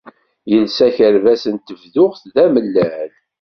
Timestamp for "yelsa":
0.51-0.83